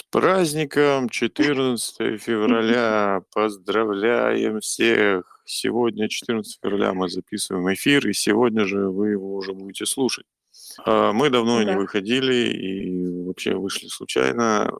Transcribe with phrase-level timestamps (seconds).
[0.00, 3.20] С праздником 14 февраля!
[3.34, 5.42] Поздравляем всех!
[5.44, 10.24] Сегодня 14 февраля мы записываем эфир, и сегодня же вы его уже будете слушать.
[10.86, 11.76] А, мы давно не Да.
[11.76, 14.72] выходили и вообще вышли случайно,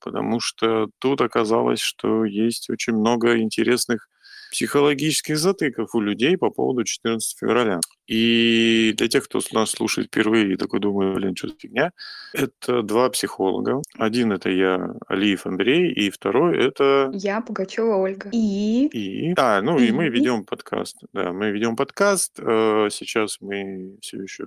[0.00, 4.08] потому что тут оказалось, что есть очень много интересных
[4.54, 7.80] психологических затыков у людей по поводу 14 февраля.
[8.06, 11.90] И для тех, кто нас слушает впервые и такой думает, блин, что за фигня,
[12.32, 13.82] это два психолога.
[13.98, 18.28] Один это я, Алиев Андрей, и второй это Я Пугачева Ольга.
[18.32, 19.34] И и...
[19.36, 20.10] А, ну и мы И?
[20.10, 20.98] ведем подкаст.
[21.12, 22.38] Да, мы ведем подкаст.
[22.38, 24.44] Э, Сейчас мы все еще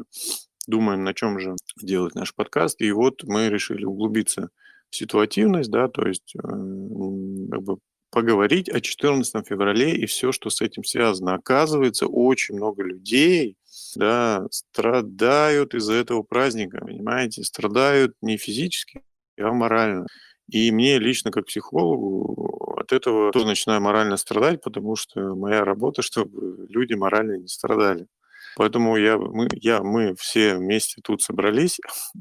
[0.67, 2.79] думаем, на чем же делать наш подкаст.
[2.81, 4.51] И вот мы решили углубиться
[4.89, 7.77] в ситуативность, да, то есть э, как бы
[8.09, 11.34] поговорить о 14 феврале и все, что с этим связано.
[11.34, 13.57] Оказывается, очень много людей,
[13.95, 19.01] да, страдают из-за этого праздника, понимаете, страдают не физически,
[19.38, 20.07] а морально.
[20.49, 26.01] И мне лично, как психологу, от этого тоже начинаю морально страдать, потому что моя работа,
[26.01, 28.07] чтобы люди морально не страдали.
[28.55, 31.79] Поэтому я, мы, я, мы все вместе тут собрались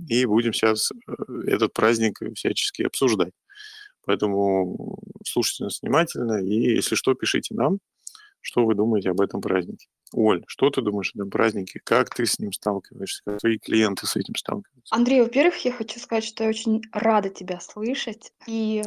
[0.08, 1.12] и будем сейчас э,
[1.46, 3.32] этот праздник всячески обсуждать.
[4.06, 7.80] Поэтому слушайте нас внимательно и, если что, пишите нам,
[8.40, 9.88] что вы думаете об этом празднике.
[10.12, 11.80] Оль, что ты думаешь об этом празднике?
[11.82, 13.22] Как ты с ним сталкиваешься?
[13.26, 14.94] Как твои клиенты с этим сталкиваются?
[14.94, 18.32] Андрей, во-первых, я хочу сказать, что я очень рада тебя слышать.
[18.46, 18.84] И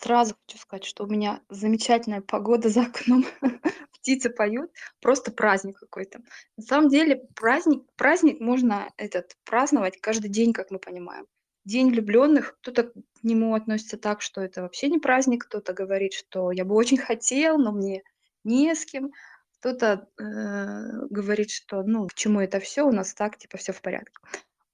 [0.00, 3.24] сразу хочу сказать, что у меня замечательная погода за окном.
[3.92, 6.20] Птицы поют, просто праздник какой-то.
[6.56, 11.26] На самом деле праздник, праздник можно этот праздновать каждый день, как мы понимаем.
[11.66, 16.52] День влюбленных, кто-то к нему относится так, что это вообще не праздник, кто-то говорит, что
[16.52, 18.02] я бы очень хотел, но мне
[18.44, 19.10] не с кем.
[19.58, 23.82] Кто-то э, говорит, что ну к чему это все, у нас так, типа, все в
[23.82, 24.12] порядке.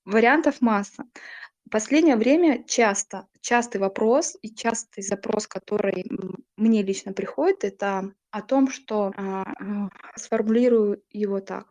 [0.04, 1.04] Вариантов масса.
[1.70, 6.04] Последнее время часто, частый вопрос и частый запрос, который
[6.58, 9.44] мне лично приходит, это о том, что а,
[10.16, 11.68] сформулирую его так.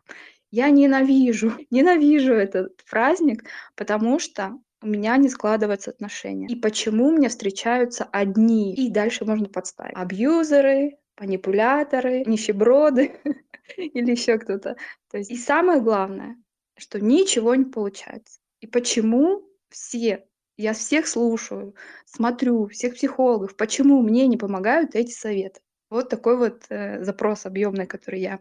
[0.50, 3.44] Я ненавижу, ненавижу этот праздник,
[3.76, 6.46] потому что у меня не складываются отношения.
[6.48, 8.74] И почему мне встречаются одни?
[8.74, 9.96] И дальше можно подставить.
[9.96, 13.12] Абьюзеры, манипуляторы, нищеброды
[13.76, 14.76] или еще кто-то.
[15.10, 16.36] То есть, и самое главное,
[16.76, 18.40] что ничего не получается.
[18.60, 20.26] И почему все,
[20.56, 25.60] я всех слушаю, смотрю, всех психологов, почему мне не помогают эти советы?
[25.90, 28.40] Вот такой вот э, запрос объемный, который я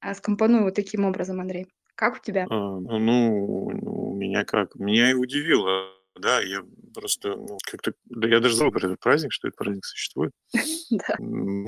[0.00, 1.66] а, скомпоную вот таким образом, Андрей.
[1.94, 2.46] Как у тебя?
[2.48, 4.74] А, ну, ну, ну, меня как?
[4.76, 5.86] Меня и удивило,
[6.20, 6.62] да, я
[6.94, 10.32] просто ну, как-то, да я даже забыл про этот праздник, что этот праздник существует.
[10.90, 11.14] Да.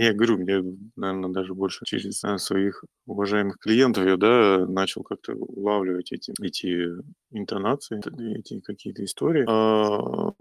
[0.02, 5.34] Я говорю, мне, наверное, даже больше через а, своих уважаемых клиентов я, да, начал как-то
[5.34, 6.88] улавливать эти, эти
[7.30, 8.00] интонации,
[8.36, 9.44] эти какие-то истории.
[9.48, 10.32] А,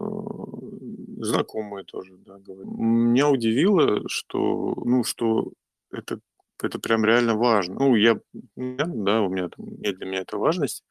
[1.23, 2.73] знакомые тоже, да, говорят.
[2.73, 5.51] Меня удивило, что, ну, что
[5.91, 6.19] это
[6.63, 7.75] это прям реально важно.
[7.75, 8.19] Ну, я,
[8.55, 10.83] да, у меня там, нет для меня это важность.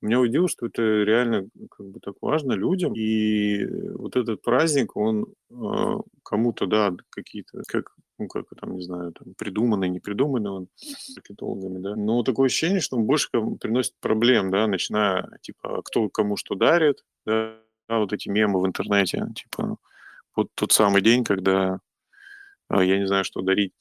[0.00, 2.94] Меня удивило, что это реально как бы так важно людям.
[2.94, 9.12] И вот этот праздник, он э, кому-то, да, какие-то, как, ну, как там, не знаю,
[9.12, 10.68] там, придуманный, не придуманный он
[11.14, 11.96] маркетологами, да.
[11.96, 13.28] Но такое ощущение, что он больше
[13.60, 17.56] приносит проблем, да, начиная, типа, кто кому что дарит, да,
[17.88, 19.76] да, вот эти мемы в интернете, типа,
[20.34, 21.80] вот тот самый день, когда
[22.70, 23.74] а, я не знаю, что дарить.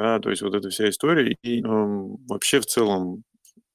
[0.00, 1.36] Да, то есть вот эта вся история.
[1.42, 3.22] И эм, вообще в целом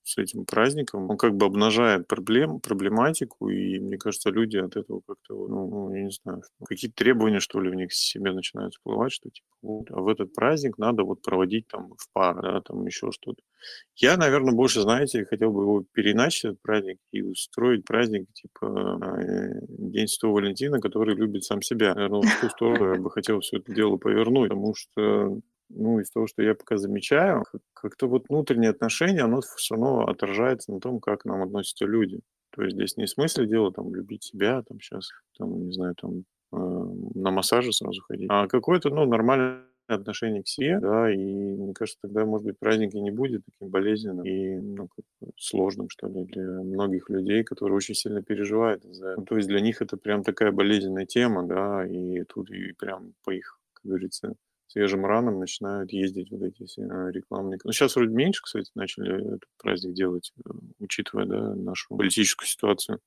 [0.03, 5.01] с этим праздником он как бы обнажает проблем, проблематику, и мне кажется, люди от этого
[5.07, 9.11] как-то, ну, ну, я не знаю, какие-то требования, что ли, в них себе начинают всплывать,
[9.13, 12.85] что типа, вот, а в этот праздник надо вот проводить там в пар, да, там
[12.87, 13.41] еще что-то.
[13.95, 19.59] Я, наверное, больше, знаете, хотел бы его переначать, этот праздник, и устроить праздник, типа, э,
[19.69, 21.95] День Святого Валентина, который любит сам себя.
[21.95, 26.11] Наверное, в ту сторону я бы хотел все это дело повернуть, потому что ну, из
[26.11, 30.79] того, что я пока замечаю, как- как-то вот внутреннее отношение, оно все равно отражается на
[30.79, 32.21] том, как к нам относятся люди.
[32.51, 35.95] То есть здесь не в смысле дела там любить себя, там сейчас, там, не знаю,
[35.95, 36.57] там э,
[37.15, 41.99] на массаже сразу ходить, а какое-то, ну, нормальное отношение к себе, да, и мне кажется,
[42.01, 44.89] тогда, может быть, праздник и не будет таким болезненным и, ну,
[45.37, 49.59] сложным, что ли, для многих людей, которые очень сильно переживают из-за Ну, то есть для
[49.59, 54.33] них это прям такая болезненная тема, да, и тут и прям по их, как говорится,
[54.67, 57.59] свежим ранам начинают ездить вот эти все а, рекламные.
[57.63, 62.99] Ну, сейчас вроде меньше, кстати, начали этот праздник делать, э, учитывая, да, нашу политическую ситуацию.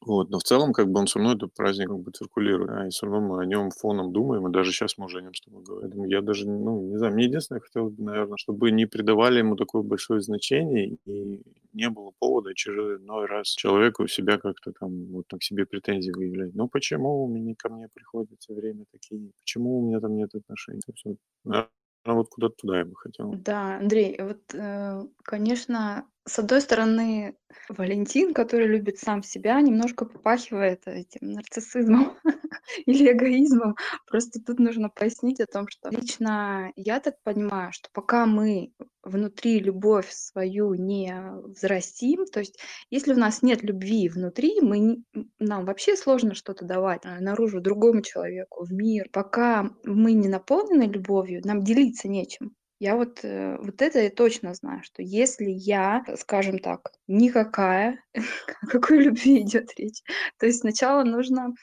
[0.00, 2.86] Вот, но в целом, как бы он со мной этот праздник как бы циркулирует, да,
[2.86, 5.34] и все равно мы о нем фоном думаем, и даже сейчас мы уже о нем
[5.34, 6.04] с тобой говорим.
[6.04, 9.82] Я даже, ну, не знаю, мне единственное хотелось бы, наверное, чтобы не придавали ему такое
[9.82, 11.42] большое значение, и
[11.72, 16.54] не было повода очередной раз человеку себя как-то там, вот так себе претензии выявлять.
[16.54, 20.32] Ну, почему у меня ко мне приходит все время такие, почему у меня там нет
[20.32, 20.80] отношений?
[20.94, 21.68] Все, наверное,
[22.04, 23.32] вот куда-то туда я бы хотел.
[23.32, 27.36] Да, Андрей, вот, э, конечно, с одной стороны,
[27.68, 32.16] Валентин, который любит сам себя, немножко попахивает этим нарциссизмом
[32.86, 33.76] или эгоизмом.
[34.06, 38.72] Просто тут нужно пояснить о том, что лично я так понимаю, что пока мы
[39.02, 41.14] внутри любовь свою не
[41.44, 42.58] взрастим, то есть
[42.90, 45.02] если у нас нет любви внутри, мы,
[45.38, 49.08] нам вообще сложно что-то давать а, наружу другому человеку, в мир.
[49.12, 52.54] Пока мы не наполнены любовью, нам делиться нечем.
[52.80, 58.04] Я вот, э, вот это я точно знаю, что если я, скажем так, никакая,
[58.62, 60.02] о какой любви идет речь?
[60.38, 61.54] То есть сначала нужно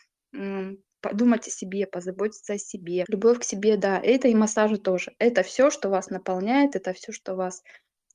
[1.02, 3.06] подумать о себе, позаботиться о себе.
[3.08, 5.14] Любовь к себе, да, это и массажи тоже.
[5.20, 7.62] Это все, что вас наполняет, это все, что вас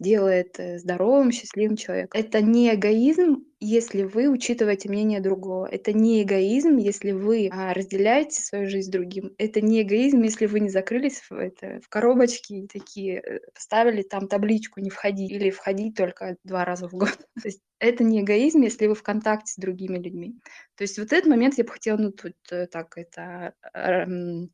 [0.00, 2.18] делает э, здоровым, счастливым человеком.
[2.18, 5.66] Это не эгоизм, если вы учитываете мнение другого.
[5.66, 9.34] Это не эгоизм, если вы а, разделяете свою жизнь с другим.
[9.36, 14.26] Это не эгоизм, если вы не закрылись в, это, в коробочки такие э, поставили там
[14.28, 17.18] табличку «не входи» или «входи только два раза в год».
[17.42, 20.38] То есть это не эгоизм, если вы в контакте с другими людьми.
[20.76, 23.52] То есть вот этот момент я бы хотела ну, тут э, так это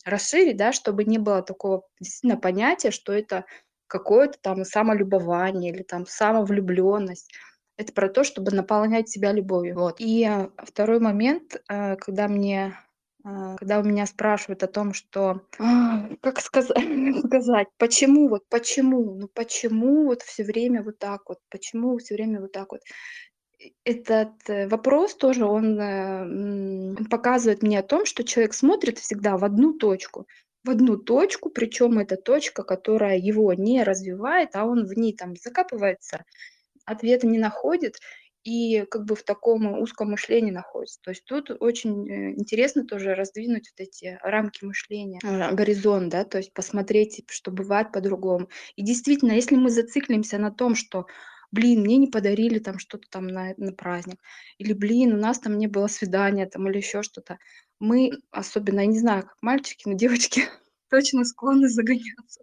[0.04, 3.44] расширить, да, чтобы не было такого действительно понятия, что это
[3.86, 7.32] какое-то там самолюбование или там самовлюбленность.
[7.76, 9.74] Это про то, чтобы наполнять себя любовью.
[9.76, 9.96] Вот.
[9.98, 12.78] И э, второй момент, э, когда мне
[13.24, 16.76] э, когда у меня спрашивают о том, что а, как сказать,
[17.26, 22.40] сказать, почему вот, почему, ну почему вот все время вот так вот, почему все время
[22.40, 22.80] вот так вот.
[23.84, 24.32] Этот
[24.70, 30.26] вопрос тоже, он показывает мне о том, что человек смотрит всегда в одну точку
[30.66, 35.34] в одну точку, причем это точка, которая его не развивает, а он в ней там
[35.36, 36.24] закапывается,
[36.84, 37.96] ответа не находит
[38.46, 41.00] и как бы в таком узком мышлении находится.
[41.02, 46.24] То есть тут очень э, интересно тоже раздвинуть вот эти рамки мышления, э, горизонт, да,
[46.24, 48.48] то есть посмотреть, что бывает по-другому.
[48.76, 51.06] И действительно, если мы зациклимся на том, что
[51.52, 54.20] блин, мне не подарили там что-то там на, на праздник,
[54.58, 57.38] или блин, у нас там не было свидания там или еще что-то,
[57.78, 60.44] мы, особенно, я не знаю, как мальчики, но девочки
[60.90, 62.42] точно склонны загоняться.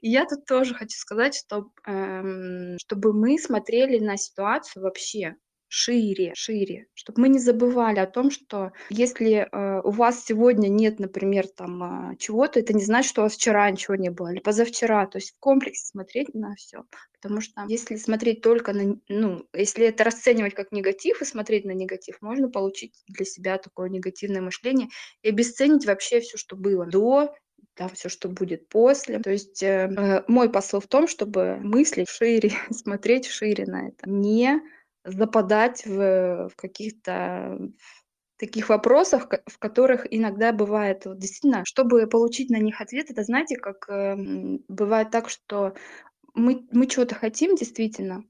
[0.00, 5.36] И я тут тоже хочу сказать, что, эм, чтобы мы смотрели на ситуацию вообще
[5.76, 10.98] шире, шире, чтобы мы не забывали о том, что если э, у вас сегодня нет,
[10.98, 14.40] например, там э, чего-то, это не значит, что у вас вчера ничего не было, или
[14.40, 16.84] позавчера, то есть в комплексе смотреть на все.
[17.20, 21.72] Потому что если смотреть только на, ну, если это расценивать как негатив и смотреть на
[21.72, 24.88] негатив, можно получить для себя такое негативное мышление
[25.22, 27.34] и обесценить вообще все, что было до
[27.76, 29.18] да, все, что будет после.
[29.18, 34.08] То есть э, э, мой посыл в том, чтобы мыслить шире, смотреть шире на это,
[34.08, 34.62] не
[35.06, 37.58] западать в, в каких-то
[38.38, 43.56] таких вопросах, в которых иногда бывает вот, действительно, чтобы получить на них ответ, это знаете,
[43.56, 44.14] как э,
[44.68, 45.74] бывает так, что
[46.34, 48.24] мы, мы чего-то хотим действительно,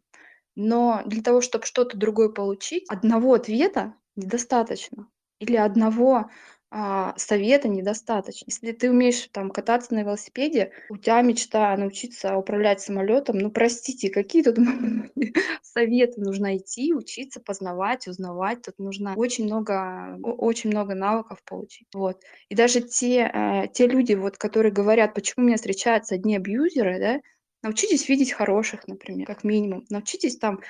[0.55, 5.09] но для того, чтобы что-то другое получить, одного ответа недостаточно.
[5.39, 6.31] Или одного
[6.69, 8.47] а, совета недостаточно.
[8.49, 14.11] Если ты умеешь там кататься на велосипеде, у тебя мечта научиться управлять самолетом, ну простите,
[14.11, 14.57] какие тут
[15.63, 18.63] советы нужно идти, учиться, познавать, узнавать.
[18.63, 21.87] Тут нужно очень много, очень много навыков получить.
[21.95, 22.21] Вот.
[22.49, 26.99] И даже те, э, те люди, вот, которые говорят, почему у меня встречаются одни абьюзеры,
[26.99, 27.21] да,
[27.63, 29.85] научитесь видеть хороших, например, как минимум.
[29.89, 30.61] Научитесь там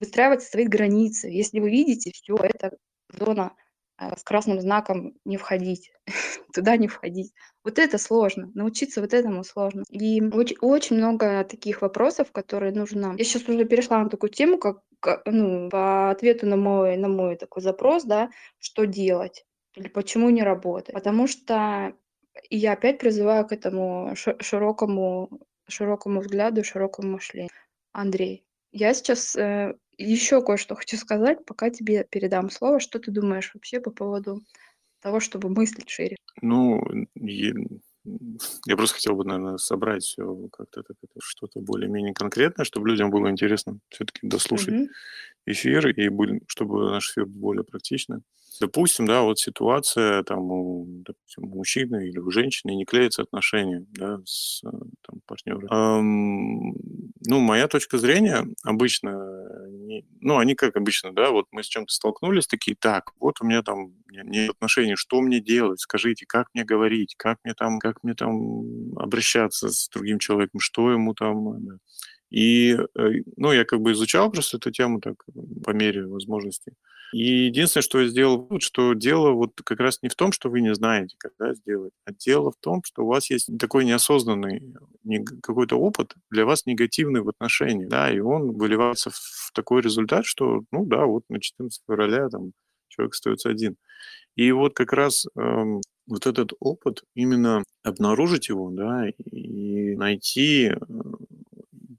[0.00, 1.28] выстраивать свои границы.
[1.28, 2.76] Если вы видите, все, это
[3.10, 3.63] зона а,
[3.98, 5.92] с красным знаком не входить,
[6.54, 7.32] туда не входить.
[7.62, 9.84] Вот это сложно, научиться вот этому сложно.
[9.88, 13.14] И очень, очень много таких вопросов, которые нужно...
[13.16, 14.82] Я сейчас уже перешла на такую тему, как,
[15.26, 19.44] ну, по ответу на мой, на мой такой запрос, да, что делать
[19.76, 20.94] или почему не работает.
[20.94, 21.94] Потому что
[22.48, 27.50] и я опять призываю к этому широкому, широкому взгляду, широкому мышлению.
[27.92, 32.80] Андрей, я сейчас э, еще кое-что хочу сказать, пока тебе передам слово.
[32.80, 34.40] Что ты думаешь вообще по поводу
[35.00, 36.16] того, чтобы мыслить шире?
[36.42, 36.82] Ну,
[37.14, 43.10] я просто хотел бы, наверное, собрать все как-то так, это что-то более-менее конкретное, чтобы людям
[43.10, 44.88] было интересно все-таки дослушать угу.
[45.46, 46.10] эфир, и
[46.46, 48.18] чтобы наш эфир был более практичный.
[48.60, 53.84] Допустим, да, вот ситуация там у, допустим, у мужчины или у женщины не клеятся отношения,
[53.90, 55.66] да, с там, партнером.
[55.66, 56.74] Эм,
[57.26, 59.10] ну, моя точка зрения обычно
[59.68, 63.44] не ну, они как обычно, да, вот мы с чем-то столкнулись, такие, так, вот у
[63.46, 68.02] меня там нет отношений, что мне делать, скажите, как мне говорить, как мне там, как
[68.04, 71.58] мне там обращаться с другим человеком, что ему там,
[72.30, 75.24] и, э, ну, я как бы изучал просто эту тему так
[75.64, 76.72] по мере возможности.
[77.14, 80.60] И единственное, что я сделал, что дело вот как раз не в том, что вы
[80.60, 84.74] не знаете, когда сделать, а дело в том, что у вас есть такой неосознанный
[85.40, 90.64] какой-то опыт для вас негативный в отношении, да, и он выливается в такой результат, что,
[90.72, 92.50] ну да, вот на 14 февраля там
[92.88, 93.76] человек остается один.
[94.34, 100.76] И вот как раз эм, вот этот опыт, именно обнаружить его, да, и найти, э,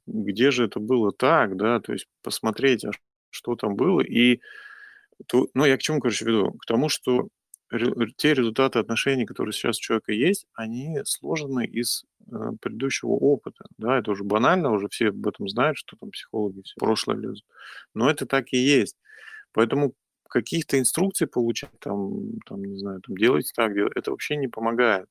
[0.07, 2.91] где же это было так, да, то есть посмотреть, а
[3.29, 4.41] что там было, и
[5.27, 6.51] то, ну, я к чему, короче, веду?
[6.53, 7.27] К тому, что
[8.17, 13.65] те результаты отношений, которые сейчас у человека есть, они сложены из э, предыдущего опыта.
[13.77, 17.45] Да, это уже банально, уже все об этом знают, что там психологи все прошлое лезут.
[17.93, 18.97] Но это так и есть.
[19.51, 19.93] Поэтому
[20.29, 25.07] каких-то инструкций получать, там, там, не знаю, там, делайте так, делайте, это вообще не помогает.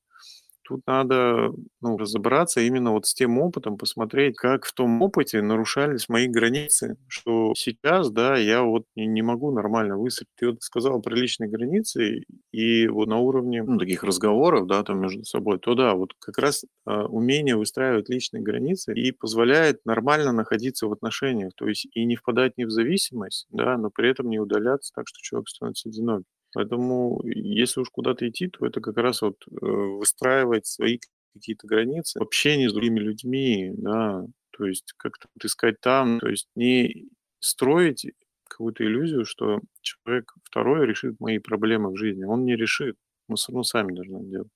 [0.67, 6.09] Тут надо ну, разобраться именно вот с тем опытом, посмотреть, как в том опыте нарушались
[6.09, 10.29] мои границы, что сейчас, да, я вот не, могу нормально выстроить.
[10.35, 14.99] Ты вот сказал про личные границы, и вот на уровне ну, таких разговоров, да, там
[15.01, 20.31] между собой, то да, вот как раз э, умение выстраивать личные границы и позволяет нормально
[20.31, 24.29] находиться в отношениях, то есть и не впадать не в зависимость, да, но при этом
[24.29, 26.25] не удаляться так, что человек становится одиноким.
[26.55, 30.99] Поэтому, если уж куда-то идти, то это как раз вот э, выстраивать свои
[31.33, 36.47] какие-то границы в общении с другими людьми, да, то есть как-то искать там, то есть
[36.55, 37.09] не
[37.41, 38.07] строить
[38.47, 42.23] какую-то иллюзию, что человек второй решит мои проблемы в жизни.
[42.23, 42.95] Он не решит,
[43.27, 44.51] мы все равно сами должны делать.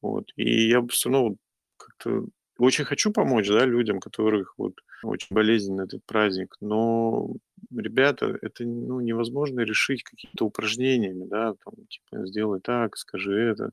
[0.00, 0.30] Вот.
[0.36, 1.34] И я все равно
[1.76, 2.26] как-то
[2.58, 7.30] очень хочу помочь, да, людям, которых вот очень болезненный этот праздник, но,
[7.74, 13.70] ребята, это ну, невозможно решить какими-то упражнениями, да, там, типа, сделай так, скажи это,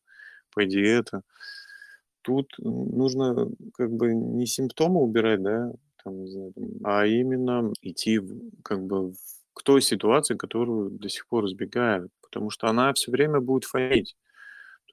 [0.54, 1.22] пойди это.
[2.22, 5.72] Тут нужно как бы не симптомы убирать, да,
[6.04, 6.54] там, не знаю,
[6.84, 8.20] а именно идти
[8.64, 9.14] как бы
[9.54, 14.16] к той ситуации, которую до сих пор избегают, потому что она все время будет фонить.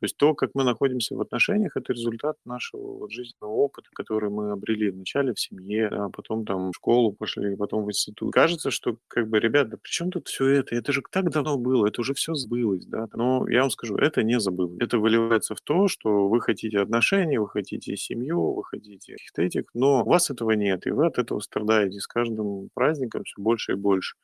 [0.02, 4.30] То есть то, как мы находимся в отношениях, это результат нашего вот жизненного опыта, который
[4.30, 8.32] мы обрели вначале в семье, а потом там в школу пошли, потом в институт.
[8.32, 10.74] Кажется, что как бы, ребята, при чем тут все это?
[10.74, 13.06] Это же так давно было, это уже все сбылось, да?
[13.12, 14.76] Но я вам скажу, это не забылось.
[14.80, 19.66] Это выливается в то, что вы хотите отношений, вы хотите семью, вы хотите каких-то этих,
[19.72, 23.72] но у вас этого нет, и вы от этого страдаете с каждым праздником все больше
[23.72, 24.16] и больше.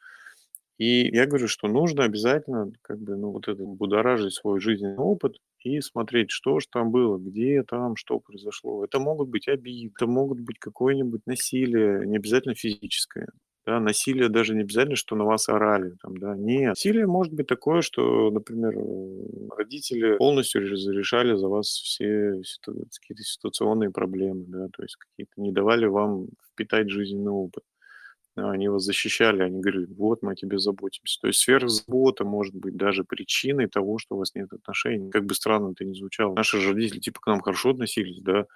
[0.78, 5.36] И я говорю, что нужно обязательно как бы, ну, вот это будоражить свой жизненный опыт
[5.64, 8.84] и смотреть, что же там было, где там, что произошло.
[8.84, 13.28] Это могут быть обиды, это могут быть какое-нибудь насилие, не обязательно физическое.
[13.66, 15.94] Да, насилие даже не обязательно, что на вас орали.
[16.00, 16.34] Там, да.
[16.36, 16.70] Нет.
[16.70, 18.74] Насилие может быть такое, что, например,
[19.56, 22.40] родители полностью разрешали за вас все
[23.00, 27.62] какие-то ситуационные проблемы, да, то есть какие-то не давали вам впитать жизненный опыт
[28.38, 31.20] они вас защищали, они говорили, вот мы о тебе заботимся.
[31.20, 35.10] То есть сверхзабота может быть даже причиной того, что у вас нет отношений.
[35.10, 36.34] Как бы странно это ни звучало.
[36.34, 38.46] Наши родители типа к нам хорошо относились, да,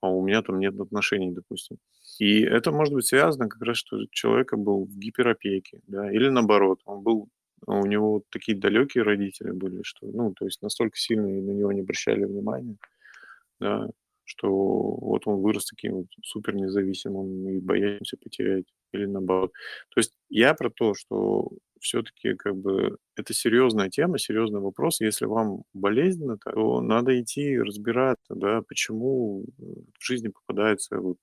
[0.00, 1.78] а у меня там нет отношений, допустим.
[2.18, 6.80] И это может быть связано как раз, что человека был в гиперопеке, да, или наоборот,
[6.84, 7.28] он был
[7.66, 11.72] у него вот такие далекие родители были, что, ну, то есть настолько сильно на него
[11.72, 12.76] не обращали внимания,
[13.58, 13.90] да,
[14.30, 19.52] что вот он вырос таким вот супер независимым и боялся потерять или наоборот.
[19.94, 25.00] То есть я про то, что все-таки как бы это серьезная тема, серьезный вопрос.
[25.00, 31.18] Если вам болезненно, то надо идти разбираться, да, почему в жизни попадаются вот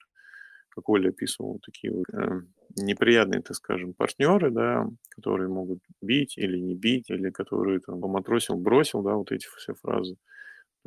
[0.70, 2.42] как Оля описывал, такие вот э,
[2.76, 8.56] неприятные, так скажем, партнеры, да, которые могут бить или не бить, или которые там поматросил,
[8.58, 10.18] бросил, да, вот эти все фразы.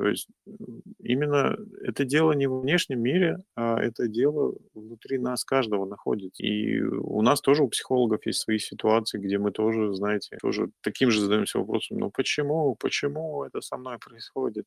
[0.01, 0.27] То есть
[0.97, 6.41] именно это дело не в внешнем мире, а это дело внутри нас каждого находится.
[6.41, 11.11] И у нас тоже у психологов есть свои ситуации, где мы тоже, знаете, тоже таким
[11.11, 14.65] же задаемся вопросом, ну почему, почему это со мной происходит?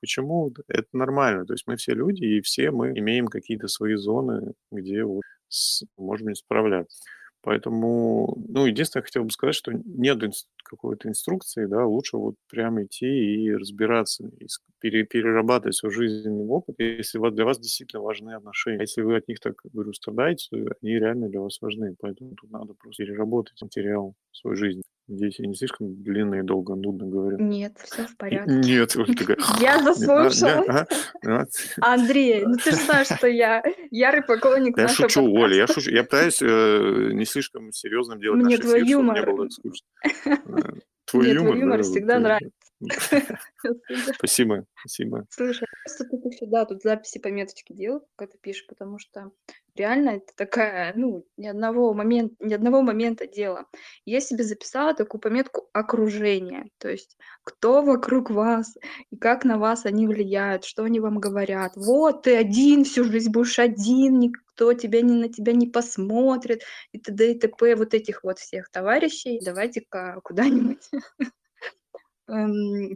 [0.00, 1.46] Почему это нормально?
[1.46, 5.04] То есть мы все люди, и все мы имеем какие-то свои зоны, где
[5.46, 7.04] с, можем не справляться.
[7.46, 10.18] Поэтому, ну, единственное, хотел бы сказать, что нет
[10.64, 14.48] какой-то инструкции, да, лучше вот прямо идти и разбираться, и
[14.80, 18.80] пере, перерабатывать свой жизненный опыт, если для вас действительно важны отношения.
[18.80, 21.94] Если вы от них, так говорю, страдаете, то они реально для вас важны.
[22.00, 24.82] Поэтому тут надо просто переработать материал свой жизни.
[25.08, 27.38] Надеюсь, я не слишком длинно и долго, нудно говорю.
[27.38, 28.50] Нет, все в порядке.
[28.52, 29.36] Нет, уже такая...
[29.60, 30.42] Я А, заслушалась.
[30.42, 30.86] а,
[31.24, 31.46] а.
[31.80, 35.90] Андрей, ну ты же знаешь, что я ярый поклонник Я шучу, Оля, я шучу.
[35.92, 39.48] Я пытаюсь э, не слишком серьезным делать Мне наш твой эфир, чтобы не юмор, было
[39.48, 39.86] скучно.
[40.26, 40.72] Э,
[41.08, 42.65] Твой мне твой юмор, юмор да, всегда э, нравится.
[44.14, 45.26] Спасибо, спасибо.
[45.30, 49.30] Слушай, я просто тут еще, да, тут записи пометочки делаю, как ты пишешь, потому что
[49.74, 53.66] реально это такая, ну, ни одного момента, ни одного момента дело.
[54.04, 58.76] Я себе записала такую пометку окружение, то есть кто вокруг вас
[59.10, 61.72] и как на вас они влияют, что они вам говорят.
[61.76, 66.98] Вот ты один, всю жизнь будешь один, никто тебя не на тебя не посмотрит и
[66.98, 67.32] т.д.
[67.32, 67.74] и т.п.
[67.74, 70.90] Вот этих вот всех товарищей давайте-ка куда-нибудь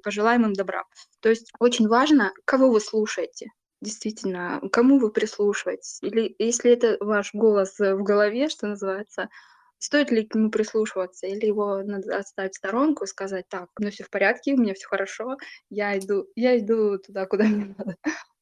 [0.03, 0.85] пожелаем им добра.
[1.21, 3.49] То есть очень важно, кого вы слушаете.
[3.81, 5.99] Действительно, кому вы прислушиваетесь.
[6.03, 9.31] Или если это ваш голос э, в голове, что называется,
[9.79, 13.83] стоит ли к нему прислушиваться, или его надо отставить в сторонку и сказать, так, у
[13.83, 15.39] меня все в порядке, у меня все хорошо,
[15.71, 17.97] я иду, я иду туда, куда мне надо.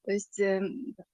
[0.08, 0.62] То есть э,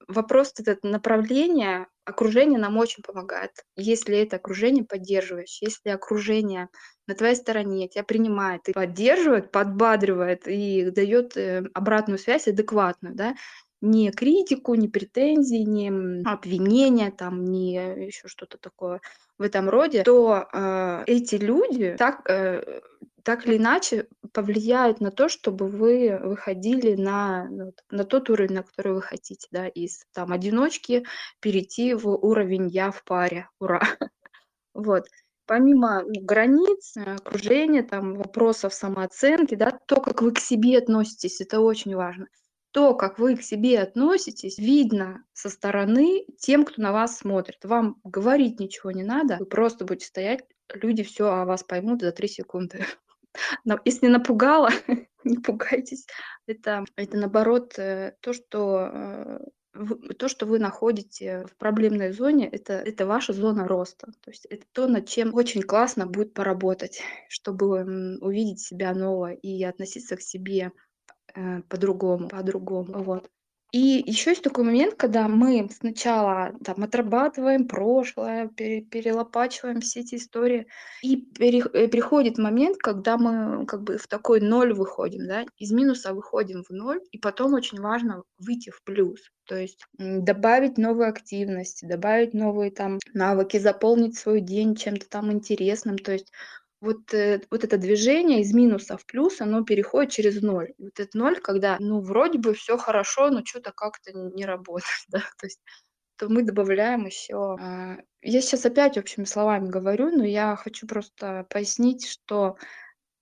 [0.06, 3.50] вопрос этот направления, окружение нам очень помогает.
[3.74, 6.68] Если это окружение поддерживающее, если окружение
[7.08, 13.34] на твоей стороне тебя принимает и поддерживает, подбадривает и дает э, обратную связь адекватную, да,
[13.80, 17.74] не критику, не претензии, не обвинения, там, не
[18.06, 19.00] еще что-то такое
[19.38, 22.80] в этом роде, то э, эти люди так, э,
[23.24, 28.62] так или иначе повлияют на то, чтобы вы выходили на, ну, на тот уровень, на
[28.62, 31.04] который вы хотите, да, из там одиночки
[31.40, 33.80] перейти в уровень я в паре, ура.
[34.74, 35.06] Вот.
[35.46, 41.40] Помимо ну, границ, э, окружения, там, вопросов самооценки, да, то, как вы к себе относитесь,
[41.40, 42.26] это очень важно.
[42.72, 47.58] То, как вы к себе относитесь, видно со стороны тем, кто на вас смотрит.
[47.62, 52.12] Вам говорить ничего не надо, вы просто будете стоять, люди все о вас поймут за
[52.12, 52.84] три секунды.
[53.64, 54.70] Но если напугало,
[55.24, 56.06] не пугайтесь.
[56.46, 59.38] Это, это наоборот э, то, что э,
[60.18, 64.12] то, что вы находите в проблемной зоне, это, это ваша зона роста.
[64.20, 69.64] То есть это то, над чем очень классно будет поработать, чтобы увидеть себя нового и
[69.64, 70.70] относиться к себе
[71.34, 73.02] э, по-другому, по-другому.
[73.02, 73.30] Вот.
[73.74, 80.14] И еще есть такой момент, когда мы сначала там отрабатываем прошлое, пере- перелопачиваем все эти
[80.14, 80.68] истории,
[81.02, 86.14] и э, приходит момент, когда мы как бы в такой ноль выходим, да, из минуса
[86.14, 91.84] выходим в ноль, и потом очень важно выйти в плюс, то есть добавить новые активности,
[91.84, 96.30] добавить новые там навыки, заполнить свой день чем-то там интересным, то есть
[96.84, 100.74] вот, э, вот это движение из минуса в плюс, оно переходит через ноль.
[100.78, 105.20] Вот этот ноль, когда, ну, вроде бы все хорошо, но что-то как-то не работает, да,
[105.20, 105.60] то есть
[106.16, 107.56] то мы добавляем еще.
[108.22, 112.56] Я сейчас опять общими словами говорю, но я хочу просто пояснить, что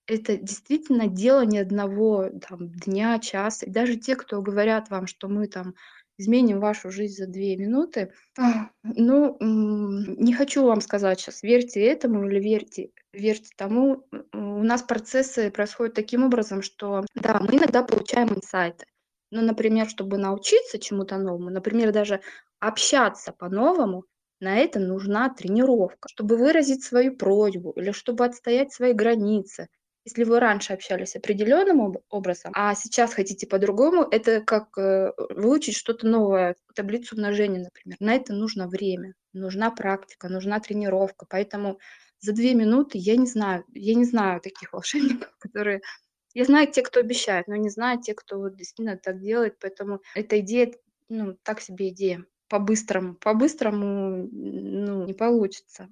[0.05, 3.65] это действительно дело не одного там, дня, часа.
[3.65, 5.73] И даже те, кто говорят вам, что мы там
[6.17, 12.27] изменим вашу жизнь за две минуты, а, ну, не хочу вам сказать сейчас, верьте этому
[12.29, 14.05] или верьте, верьте тому.
[14.33, 18.85] У нас процессы происходят таким образом, что, да, мы иногда получаем инсайты.
[19.31, 22.21] Ну, например, чтобы научиться чему-то новому, например, даже
[22.59, 24.05] общаться по-новому,
[24.39, 29.67] на это нужна тренировка, чтобы выразить свою просьбу или чтобы отстоять свои границы.
[30.05, 35.77] Если вы раньше общались определенным об- образом, а сейчас хотите по-другому, это как э, выучить
[35.77, 37.97] что-то новое, таблицу умножения, например.
[38.01, 41.25] На это нужно время, нужна практика, нужна тренировка.
[41.29, 41.79] Поэтому
[42.23, 45.81] за две минуты я не знаю, я не знаю таких волшебников, которые...
[46.33, 49.59] Я знаю те, кто обещает, но не знаю те, кто вот действительно так делает.
[49.59, 50.73] Поэтому эта идея,
[51.09, 53.13] ну, так себе идея по-быстрому.
[53.15, 55.89] По-быстрому, ну, не получится.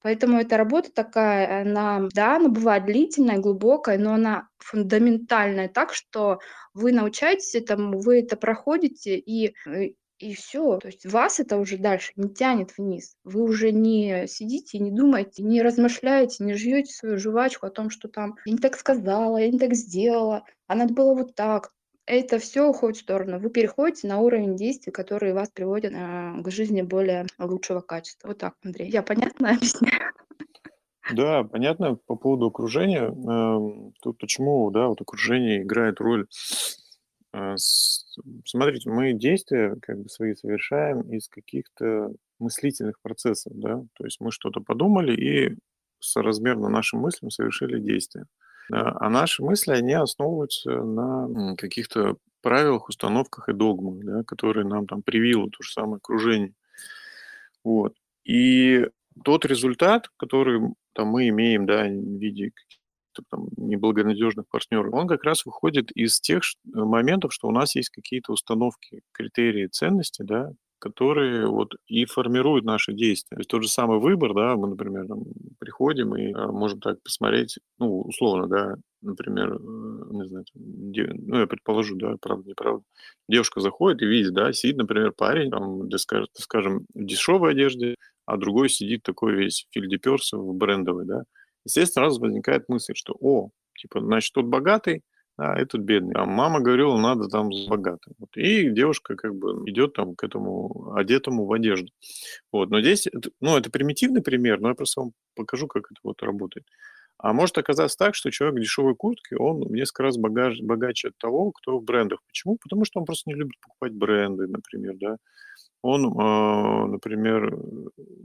[0.00, 6.38] Поэтому эта работа такая, она, да, она бывает длительная, глубокая, но она фундаментальная так, что
[6.74, 10.78] вы научаетесь этому, вы это проходите, и, э, и все.
[10.78, 13.16] То есть вас это уже дальше не тянет вниз.
[13.24, 18.08] Вы уже не сидите, не думаете, не размышляете, не жуете свою жвачку о том, что
[18.08, 21.72] там я не так сказала, я не так сделала, а надо было вот так
[22.06, 23.38] это все уходит в сторону.
[23.38, 28.28] Вы переходите на уровень действий, которые вас приводят а, к жизни более лучшего качества.
[28.28, 28.88] Вот так, Андрей.
[28.88, 30.12] Я понятно объясняю?
[31.12, 33.08] Да, понятно по поводу окружения.
[33.08, 36.26] Эм, Тут почему, да, вот окружение играет роль.
[37.56, 44.20] С- Смотрите, мы действия как бы свои совершаем из каких-то мыслительных процессов, да, то есть
[44.20, 45.56] мы что-то подумали и
[46.00, 48.26] соразмерно нашим мыслям совершили действие.
[48.68, 54.86] Да, А наши мысли, они основываются на каких-то правилах, установках и догмах, да, которые нам
[54.86, 56.52] там привило то же самое окружение.
[57.64, 57.94] Вот.
[58.24, 58.86] И
[59.24, 60.60] тот результат, который
[60.92, 62.52] там мы имеем, да, в виде
[63.30, 68.32] там, неблагонадежных партнеров, он как раз выходит из тех моментов, что у нас есть какие-то
[68.32, 73.36] установки, критерии ценности, да, которые вот и формируют наши действия.
[73.36, 75.24] То есть тот же самый выбор, да, мы, например, там,
[75.58, 81.40] приходим и а, можем так посмотреть, ну, условно, да, например, э, не знаю, де, ну,
[81.40, 82.84] я предположу, да, правда, неправда,
[83.28, 85.88] девушка заходит и видит, да, сидит, например, парень, там,
[86.34, 91.22] скажем, в дешевой одежде, а другой сидит такой весь фильдеперс в брендовой, да.
[91.66, 95.02] Естественно, сразу возникает мысль, что, о, типа, значит, тот богатый,
[95.36, 96.14] а этот бедный.
[96.14, 98.14] А мама говорила, надо там с богатым.
[98.18, 98.30] Вот.
[98.36, 101.90] И девушка как бы идет там к этому одетому в одежду.
[102.52, 102.70] Вот.
[102.70, 103.08] Но здесь,
[103.40, 106.64] ну, это примитивный пример, но я просто вам покажу, как это вот работает.
[107.18, 111.18] А может оказаться так, что человек в дешевой куртке, он в несколько раз богаче от
[111.18, 112.20] того, кто в брендах.
[112.28, 112.58] Почему?
[112.62, 115.16] Потому что он просто не любит покупать бренды, например, да.
[115.86, 117.56] Он, э, например,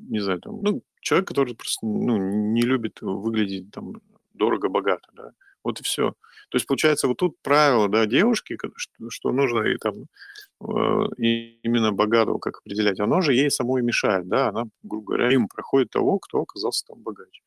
[0.09, 3.93] не знаю, там, ну, человек, который просто ну, не любит выглядеть там
[4.33, 5.31] дорого-богато, да.
[5.63, 6.11] Вот и все.
[6.49, 8.57] То есть, получается, вот тут правило, да, девушки,
[9.09, 10.07] что, нужно и там
[10.61, 15.31] э, и именно богатого как определять, оно же ей самой мешает, да, она, грубо говоря,
[15.31, 17.43] им проходит того, кто оказался там богаче.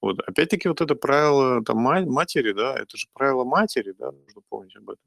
[0.00, 4.76] Вот, опять-таки, вот это правило там матери, да, это же правило матери, да, нужно помнить
[4.76, 5.04] об этом.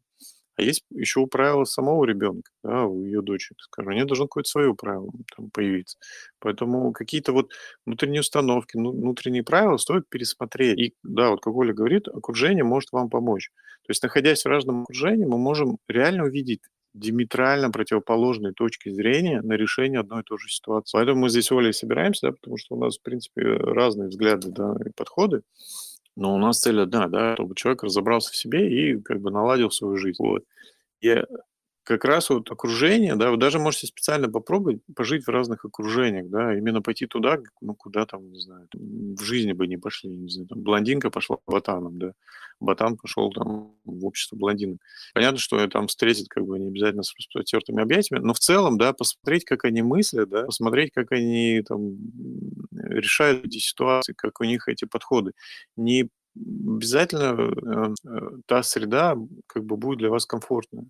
[0.58, 4.50] А есть еще правило самого ребенка, да, у ее дочери, скажем, у нее должно какое-то
[4.50, 5.98] свое правило там появиться.
[6.40, 7.52] Поэтому какие-то вот
[7.86, 10.80] внутренние установки, ну, внутренние правила стоит пересмотреть.
[10.80, 13.50] И да, вот как Оля говорит, окружение может вам помочь.
[13.88, 16.62] То есть, находясь в разном окружении, мы можем реально увидеть
[16.94, 20.98] диаметрально противоположные точки зрения на решение одной и той же ситуации.
[20.98, 24.50] Поэтому мы здесь с Олей собираемся, да, потому что у нас, в принципе, разные взгляды
[24.52, 25.42] да, и подходы.
[26.18, 29.72] Но у нас цель одна, да, чтобы человек разобрался в себе и как бы наладил
[29.72, 30.18] свою жизнь.
[30.24, 30.44] Вот.
[31.02, 31.24] И
[31.84, 36.56] как раз вот окружение, да, вы даже можете специально попробовать пожить в разных окружениях, да,
[36.58, 40.48] именно пойти туда, ну, куда там, не знаю, в жизни бы не пошли, не знаю,
[40.48, 42.14] там, блондинка пошла ботаном, да,
[42.60, 44.80] ботан пошел там в общество блондинок.
[45.14, 48.94] Понятно, что там встретить как бы не обязательно с протертыми объятиями, но в целом, да,
[48.94, 51.98] посмотреть, как они мыслят, да, посмотреть, как они там
[52.72, 55.32] решают эти ситуации, как у них эти подходы.
[55.76, 59.18] Не обязательно э, э, та среда
[59.48, 60.86] как бы будет для вас комфортная.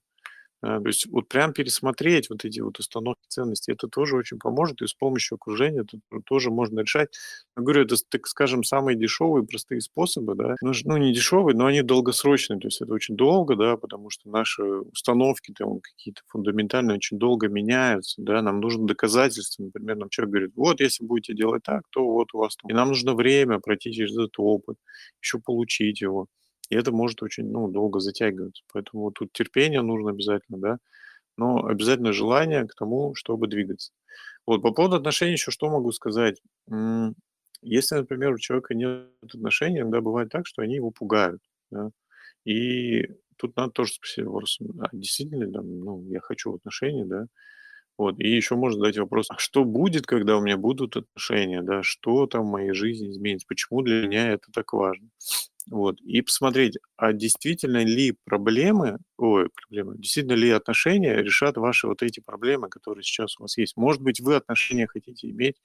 [0.61, 4.81] А, то есть вот прям пересмотреть вот эти вот установки ценностей, это тоже очень поможет,
[4.81, 7.09] и с помощью окружения это тоже можно решать.
[7.57, 11.65] Я говорю, это, так скажем, самые дешевые, простые способы, да, ну, ну не дешевые, но
[11.65, 16.97] они долгосрочные, то есть это очень долго, да, потому что наши установки там какие-то фундаментальные
[16.97, 21.63] очень долго меняются, да, нам нужно доказательство, например, нам человек говорит, вот если будете делать
[21.63, 24.77] так, то вот у вас там, и нам нужно время пройти через этот опыт,
[25.21, 26.27] еще получить его.
[26.71, 28.63] И это может очень ну, долго затягиваться.
[28.71, 30.77] Поэтому тут терпение нужно обязательно, да,
[31.37, 33.91] но обязательно желание к тому, чтобы двигаться.
[34.47, 36.41] Вот по поводу отношений еще что могу сказать?
[37.61, 41.41] Если, например, у человека нет отношений, иногда бывает так, что они его пугают.
[41.71, 41.91] Да?
[42.45, 43.03] И
[43.35, 47.25] тут надо тоже спросить вопрос, а действительно ли ну, я хочу отношения, да?
[47.97, 48.17] Вот.
[48.19, 51.83] И еще можно задать вопрос, а что будет, когда у меня будут отношения, да?
[51.83, 53.45] Что там в моей жизни изменится?
[53.47, 55.09] Почему для меня это так важно?
[55.69, 55.99] Вот.
[56.01, 62.19] И посмотреть, а действительно ли проблемы, ой, проблемы, действительно ли отношения решат ваши вот эти
[62.19, 63.77] проблемы, которые сейчас у вас есть.
[63.77, 65.55] Может быть, вы отношения хотите иметь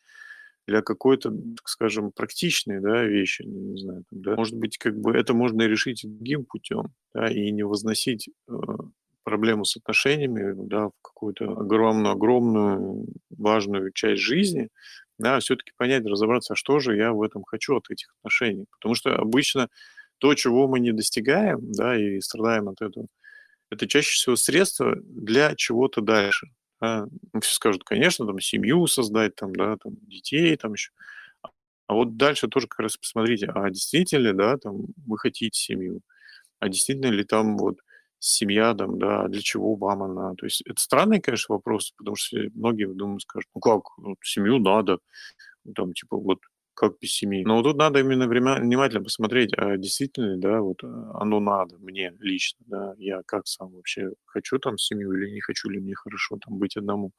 [0.67, 4.35] для какой-то, так скажем, практичной да, вещи, не знаю, там, да.
[4.37, 8.53] Может быть, как бы это можно решить другим путем, да, и не возносить э,
[9.23, 14.69] проблему с отношениями, да, в какую-то огромную, огромную важную часть жизни,
[15.19, 18.67] да, все-таки понять, разобраться, что же я в этом хочу от этих отношений.
[18.71, 19.69] Потому что обычно
[20.19, 23.07] то, чего мы не достигаем, да, и страдаем от этого,
[23.71, 26.49] это чаще всего средство для чего-то дальше.
[26.81, 27.07] Да.
[27.33, 30.93] Ну, все скажут, конечно, там семью создать, там, да, там, детей, там еще.
[31.89, 36.01] А вот дальше тоже как раз посмотрите, а действительно да, там, вы хотите семью,
[36.61, 37.79] а действительно ли там вот
[38.19, 40.35] семья, там, да, для чего вам она?
[40.37, 44.59] То есть это странный, конечно, вопрос, потому что многие, думаю, скажут, ну как, ну, семью
[44.59, 44.99] надо,
[45.65, 46.39] ну, там, типа, вот
[46.75, 47.43] как без семьи.
[47.45, 51.79] Но тут надо именно время, внимательно посмотреть, а действительно ли, да, вот а, оно надо
[51.79, 55.95] мне лично, да, я как сам вообще хочу там семью или не хочу ли мне
[55.95, 57.13] хорошо там быть одному.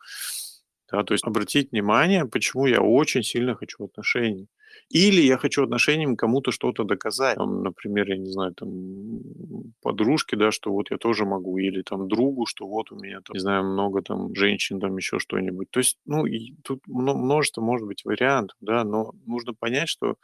[0.91, 4.47] Да, то есть обратить внимание, почему я очень сильно хочу отношений.
[4.89, 7.37] Или я хочу отношениям кому-то что-то доказать.
[7.37, 8.69] Там, например, я не знаю, там,
[9.81, 11.57] подружке, да, что вот я тоже могу.
[11.57, 15.19] Или там другу, что вот у меня там, не знаю, много там женщин, там еще
[15.19, 15.69] что-нибудь.
[15.71, 20.15] То есть, ну, и тут множество, может быть, вариантов, да, но нужно понять, что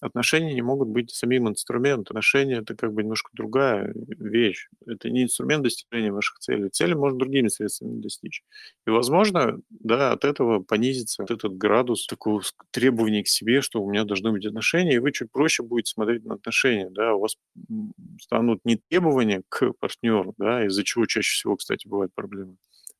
[0.00, 2.16] отношения не могут быть самим инструментом.
[2.16, 4.68] Отношения– это как бы немножко другая вещь.
[4.86, 6.68] Это не инструмент достижения ваших целей.
[6.70, 8.42] Цели можно другими средствами достичь.
[8.86, 13.90] И, возможно, да, от этого понизится вот этот градус такого требования к себе, что у
[13.90, 16.88] меня должны быть отношения, и вы чуть проще будете смотреть на отношения.
[16.90, 17.36] Да, у вас
[18.20, 22.56] станут не требования к партнеру, да, из-за чего чаще всего, кстати, бывают проблемы,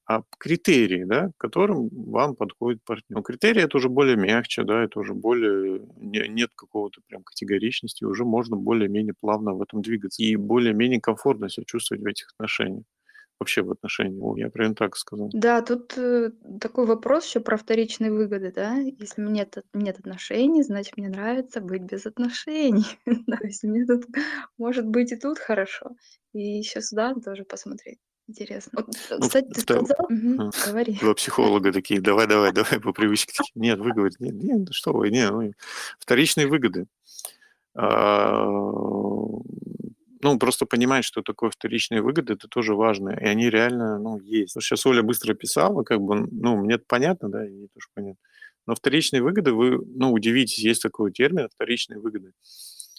[0.08, 3.18] а критерии, да, к которым вам подходит партнер.
[3.18, 8.04] Но критерии это уже более мягче, да, это уже более не, нет какого-то прям категоричности,
[8.04, 12.84] уже можно более-менее плавно в этом двигаться и более-менее комфортно себя чувствовать в этих отношениях
[13.40, 14.36] вообще в отношениях.
[14.36, 15.30] Я прям так сказал.
[15.32, 18.78] Да, тут э, такой вопрос еще про вторичные выгоды, да.
[18.78, 22.84] Если нет, нет отношений, значит, мне нравится быть без отношений.
[23.06, 24.06] да, если мне тут
[24.56, 25.90] может быть и тут хорошо.
[26.32, 27.98] И еще сюда тоже посмотреть.
[28.28, 28.72] Интересно.
[28.74, 29.86] Вот, э, ну, кстати, ты сказал...
[29.98, 30.98] Угу, говори.
[31.00, 33.32] Два психолога такие, давай, давай, давай по привычке.
[33.34, 35.30] Такие, нет, вы говорите, нет, нет, ну что вы, нет.
[35.32, 35.52] Ну,
[35.98, 36.86] вторичные выгоды.
[37.74, 38.44] А,
[40.20, 43.10] ну, просто понимать, что такое вторичные выгоды, это тоже важно.
[43.10, 44.52] И они реально, ну, есть.
[44.60, 48.20] Сейчас Оля быстро писала, как бы, ну, мне это понятно, да, и ей тоже понятно.
[48.66, 52.32] Но вторичные выгоды, вы, ну, удивитесь, есть такой термин, вторичные выгоды.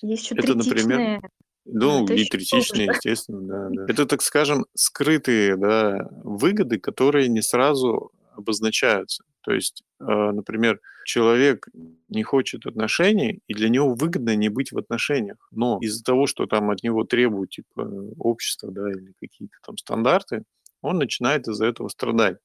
[0.02, 1.22] Есть еще это, например,
[1.72, 3.92] ну, это и третичные, естественно, да, да.
[3.92, 9.24] Это, так скажем, скрытые, да, выгоды, которые не сразу обозначаются.
[9.42, 11.68] То есть, э, например, человек
[12.10, 15.38] не хочет отношений, и для него выгодно не быть в отношениях.
[15.52, 17.82] Но из-за того, что там от него требуют типа
[18.18, 20.44] общество, да, или какие-то там стандарты,
[20.82, 22.38] он начинает из-за этого страдать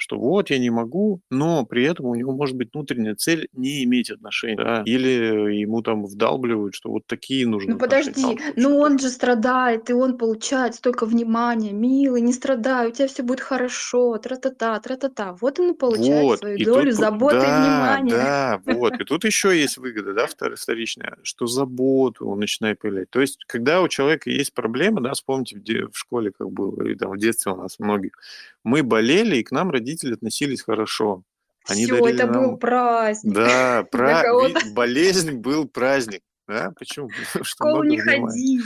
[0.00, 3.84] что вот я не могу, но при этом у него может быть внутренняя цель не
[3.84, 7.74] иметь отношений, да, или ему там вдалбливают, что вот такие нужны.
[7.74, 12.92] Ну подожди, ну он же страдает, и он получает столько внимания, милый, не страдай, у
[12.92, 15.36] тебя все будет хорошо, тра-та-та, тра-та-та.
[15.38, 18.10] Вот он и получает вот, свою и долю тут, заботы да, и внимания.
[18.10, 23.10] Да, вот, и тут еще есть выгода, да, вторичная, что заботу он начинает появлять.
[23.10, 26.94] То есть, когда у человека есть проблемы, да, вспомните, где в школе как было, и
[26.94, 28.12] там в детстве у нас многих,
[28.64, 31.22] мы болели, и к нам родители относились хорошо.
[31.68, 32.42] Они Все, это нам...
[32.42, 33.34] был праздник.
[33.34, 34.24] Да, пра...
[34.72, 36.22] болезнь был праздник.
[36.48, 36.72] Да?
[36.78, 37.08] Почему?
[37.34, 38.64] В школу не ходить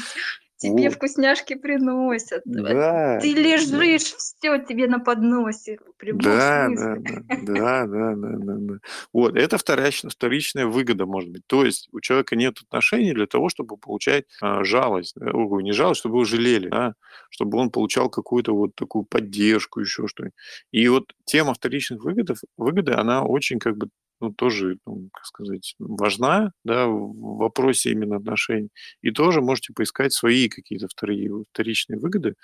[0.70, 0.94] тебе вот.
[0.94, 2.42] вкусняшки приносят.
[2.44, 4.18] Да, Ты лежишь, да.
[4.18, 5.79] все тебе на подносе.
[6.03, 8.74] Да, да, да, да, да, да, да, да.
[9.12, 11.42] Вот, это вторичная, вторичная выгода, может быть.
[11.46, 15.16] То есть у человека нет отношений для того, чтобы получать а, жалость.
[15.16, 16.94] Ой, не жалость, чтобы его жалели, да?
[17.31, 20.35] чтобы он получал какую-то вот такую поддержку, еще что-нибудь.
[20.72, 23.88] И вот тема вторичных выгодов, выгоды, она очень как бы
[24.20, 28.70] ну, тоже, ну, как сказать, важна, да, в вопросе именно отношений.
[29.03, 32.35] И тоже можете поискать свои какие-то вторые, вторичные выгоды,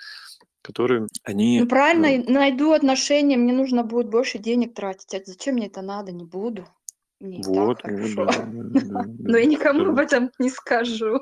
[0.61, 1.59] которые они...
[1.59, 5.13] Ну, правильно, ну, найду отношения, мне нужно будет больше денег тратить.
[5.13, 6.11] А зачем мне это надо?
[6.11, 6.67] Не буду.
[7.19, 8.25] Мне вот, так хорошо.
[8.25, 11.19] Да, да, да, Но я никому об этом не скажу.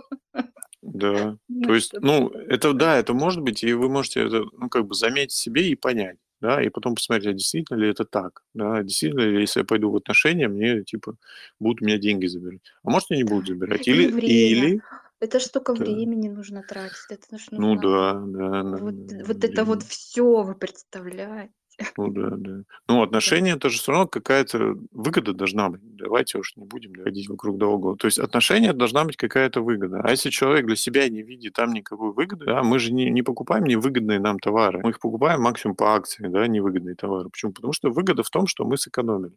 [0.82, 4.88] Да, то есть, ну, это, да, это может быть, и вы можете это, ну, как
[4.88, 8.84] бы заметить себе и понять да, и потом посмотреть, а действительно ли это так, да,
[8.84, 11.16] действительно ли, если я пойду в отношения, мне, типа,
[11.60, 12.62] будут у меня деньги забирать.
[12.84, 13.88] А может, они не будут забирать.
[13.88, 14.82] Или, или
[15.22, 15.84] это ж столько да.
[15.84, 16.96] времени нужно тратить.
[17.10, 18.64] Это ж ну да, да.
[18.78, 21.54] Вот, да, вот это вот все вы представляете.
[21.98, 22.64] Ну да, да.
[22.88, 25.82] Ну, отношения это же все равно какая-то выгода должна быть.
[25.84, 27.98] Давайте уж не будем ходить вокруг да около.
[27.98, 30.02] То есть отношения должна быть какая-то выгода.
[30.04, 33.22] А если человек для себя не видит там никакой выгоды, да, мы же не, не
[33.22, 34.82] покупаем невыгодные нам товары.
[34.84, 37.30] Мы их покупаем максимум по акции, да, невыгодные товары.
[37.30, 37.54] Почему?
[37.54, 39.34] Потому что выгода в том, что мы сэкономили.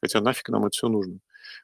[0.00, 1.18] Хотя нафиг нам это все нужно.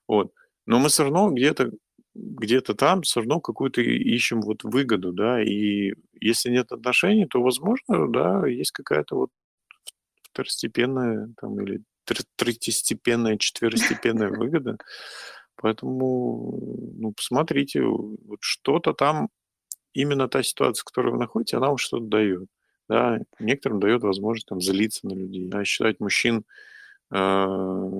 [0.06, 0.32] Вот.
[0.66, 1.70] Но мы все равно где-то
[2.14, 8.08] где-то там все равно какую-то ищем вот выгоду, да, и если нет отношений, то, возможно,
[8.08, 9.30] да, есть какая-то вот
[10.32, 11.82] второстепенная там, или
[12.36, 14.76] третьестепенная, четверостепенная выгода.
[15.56, 19.28] Поэтому, ну, посмотрите, вот что-то там,
[19.92, 22.48] именно та ситуация, в которой вы находитесь, она вам что-то дает.
[22.88, 26.44] Да, некоторым дает возможность там злиться на людей, да, считать мужчин
[27.10, 27.46] э,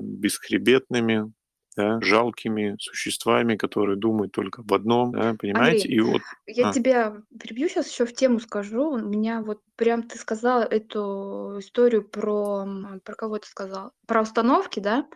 [0.02, 1.30] бесхребетными,
[1.78, 5.82] да, жалкими существами, которые думают только об одном, да, понимаете?
[5.84, 6.72] Андрей, и вот, я а.
[6.72, 8.90] тебя перебью сейчас еще в тему скажу.
[8.90, 12.66] У меня вот прям ты сказала эту историю про
[13.04, 13.92] про кого ты сказал?
[14.08, 15.06] Про установки, да?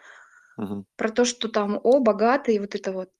[0.57, 0.85] Угу.
[0.97, 3.11] Про то, что там о богатый, вот это вот.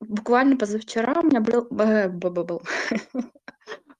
[0.00, 2.62] Буквально позавчера у меня был, э, был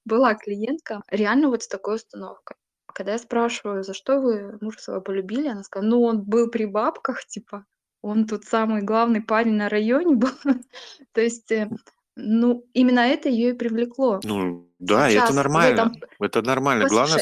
[0.04, 2.56] была клиентка реально вот с такой установкой.
[2.92, 6.64] Когда я спрашиваю, за что вы мужа своего полюбили, она сказала, ну он был при
[6.64, 7.66] бабках, типа,
[8.02, 10.30] он тут самый главный парень на районе был.
[11.12, 11.68] То есть, э,
[12.16, 14.20] ну, именно это ее и привлекло.
[14.24, 15.80] Ну, да, сейчас это нормально.
[15.80, 15.92] Этом...
[16.20, 16.88] Это нормально.
[16.88, 17.18] Главное...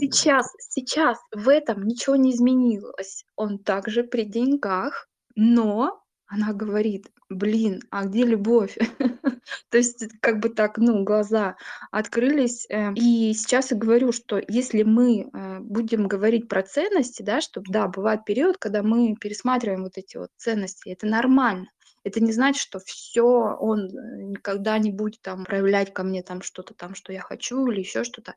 [0.00, 3.24] Сейчас, сейчас в этом ничего не изменилось.
[3.36, 6.01] Он также при деньгах, но
[6.32, 8.78] она говорит: "Блин, а где любовь?"
[9.70, 11.56] То есть как бы так, ну, глаза
[11.90, 12.66] открылись.
[12.70, 17.60] Э, и сейчас я говорю, что если мы, э, будем говорить про ценности, да, что
[17.68, 20.88] да, бывает период, когда мы пересматриваем вот эти вот ценности.
[20.88, 21.66] Это нормально.
[22.04, 26.40] Это не значит, что все он, э, никогда не будет там проявлять ко мне там
[26.40, 28.34] что-то там, что я хочу или еще что-то.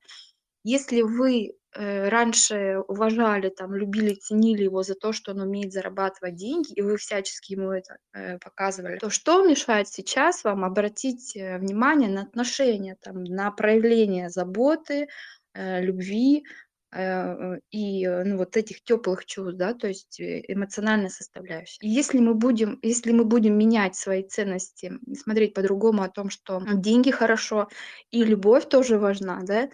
[0.66, 6.36] Если вы, э, раньше уважали, там, любили, ценили его за то, что он умеет зарабатывать
[6.36, 11.60] деньги, и вы всячески ему это, э, показывали, то что мешает сейчас вам обратить, э,
[11.60, 15.08] внимание на отношения, там, на проявление заботы,
[15.54, 16.46] э, любви,
[16.94, 21.86] э, и, э, ну, вот этих теплых чувств, да, то есть, эмоциональная составляющая.
[21.88, 26.64] И если мы будем если мы будем менять свои ценности, смотреть по-другому о том, что
[26.74, 27.68] деньги хорошо
[28.12, 29.70] и любовь тоже важна, да,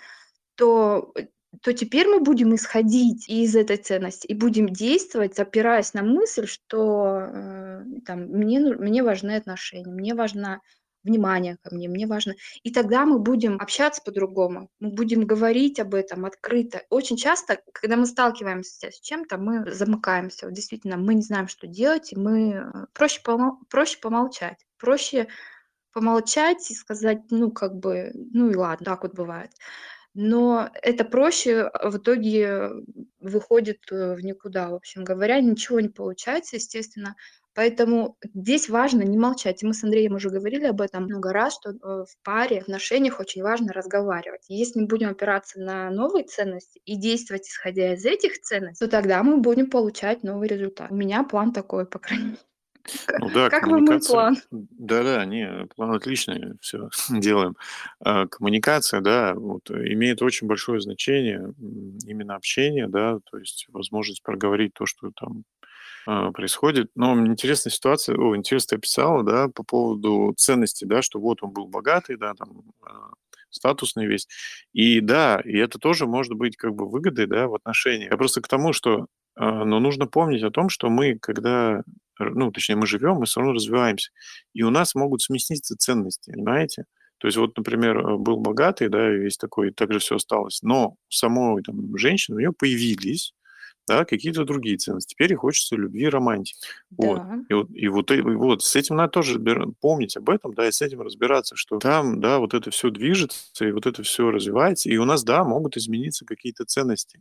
[0.55, 1.27] то э,
[1.61, 7.19] то теперь мы будем исходить из этой ценности и будем действовать, опираясь на мысль, что
[7.19, 10.61] э, там, мне, мне важны отношения, мне важно
[11.03, 12.35] внимание ко мне, мне важно.
[12.63, 16.83] И тогда мы будем общаться по-другому, мы будем говорить об этом открыто.
[16.89, 20.45] Очень часто, когда мы сталкиваемся с чем-то, мы замыкаемся.
[20.45, 23.57] Вот действительно, мы не знаем, что делать, и мы э, проще, помол...
[23.69, 25.27] проще помолчать, проще
[25.91, 29.51] помолчать и сказать, ну, как бы, ну и ладно, так вот бывает
[30.13, 32.69] но это проще, а в итоге
[33.19, 37.15] выходит, э, в никуда, в общем говоря, ничего не получается, естественно.
[37.53, 39.61] Поэтому здесь важно не молчать.
[39.61, 42.63] И мы с Андреем уже говорили об этом много раз, что, э, в паре, в
[42.63, 44.45] отношениях очень важно разговаривать.
[44.47, 49.23] Если мы будем опираться на новые ценности и действовать, исходя из этих ценностей, то тогда
[49.23, 50.91] мы будем получать новый результат.
[50.91, 52.50] У меня план такой, по крайней мере.
[53.19, 54.37] Ну да, Как вам мой план?
[54.51, 57.55] Да-да, не, план отличный, все делаем.
[57.99, 61.53] А, коммуникация, да, вот, э, имеет очень большое значение,
[62.05, 65.43] именно общение, да, то есть возможность проговорить то, что там
[66.05, 66.91] а, происходит.
[66.95, 71.67] Но интересная ситуация, о, интересно описала, да, по поводу ценности, да, что вот он был
[71.67, 73.11] богатый, да, там, а,
[73.49, 74.27] статусный весь.
[74.73, 78.11] И да, и это тоже может быть как бы выгодой, да, в отношениях.
[78.11, 79.07] Я просто к тому, что
[79.41, 81.83] но нужно помнить о том, что мы, когда,
[82.19, 84.11] ну, точнее, мы живем, мы все равно развиваемся.
[84.53, 86.85] И у нас могут сместиться ценности, понимаете?
[87.17, 90.61] То есть вот, например, э, был богатый, да, весь такой, и так же все осталось.
[90.63, 93.33] Но у самой там, женщины, у нее появились
[93.87, 95.13] да, какие-то другие ценности.
[95.13, 96.57] Теперь хочется любви романтики.
[96.91, 97.17] Вот.
[97.17, 97.39] Да.
[97.49, 99.39] И вот, и вот, и вот с этим надо тоже
[99.81, 103.65] помнить об этом, да, и с этим разбираться, что там, да, вот это все движется,
[103.65, 107.19] и вот это все развивается, и у нас, да, могут измениться какие-то ценности.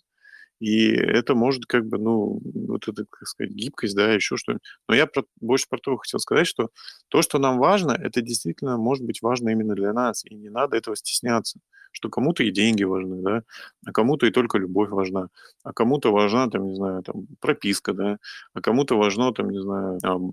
[0.60, 4.62] И это может как бы, ну, вот это, как сказать, гибкость, да, еще что-нибудь.
[4.88, 6.68] Но я про, больше про то хотел сказать, что
[7.08, 10.76] то, что нам важно, это действительно может быть важно именно для нас, и не надо
[10.76, 11.58] этого стесняться.
[11.92, 13.42] Что кому-то и деньги важны, да,
[13.84, 15.28] а кому-то и только любовь важна,
[15.64, 18.18] а кому-то важна, там, не знаю, там, прописка, да,
[18.54, 20.30] а кому-то важно, там, не знаю, там,